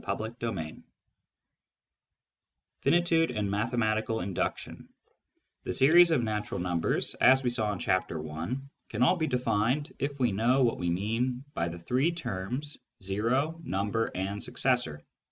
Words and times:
CHAPTER 0.03 0.35
III 0.51 0.81
FINITUDE 2.81 3.29
AND 3.29 3.51
MATHEMATICAL 3.51 4.21
INDUCTION 4.21 4.89
The 5.63 5.73
series 5.73 6.09
of 6.09 6.23
natural 6.23 6.59
numbers, 6.59 7.13
as 7.13 7.43
we 7.43 7.51
saw 7.51 7.71
in 7.73 7.77
Chapter 7.77 8.27
I., 8.31 8.55
can 8.89 9.03
all 9.03 9.17
be 9.17 9.27
defined 9.27 9.93
if 9.99 10.19
we 10.19 10.31
know 10.31 10.63
what 10.63 10.79
we 10.79 10.89
mean 10.89 11.43
by 11.53 11.67
the 11.67 11.77
three 11.77 12.11
terms" 12.11 12.79
o,"" 13.11 13.61
number," 13.63 14.09
and" 14.15 14.41
successor." 14.43 15.03